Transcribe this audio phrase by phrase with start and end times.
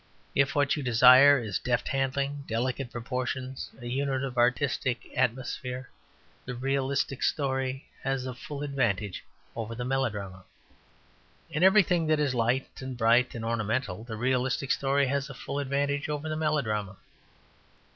[0.33, 5.91] If what you desire is deft handling, delicate proportions, a unit of artistic atmosphere,
[6.43, 9.23] the realistic story has a full advantage
[9.55, 10.43] over the melodrama.
[11.51, 15.59] In everything that is light and bright and ornamental the realistic story has a full
[15.59, 16.97] advantage over the melodrama.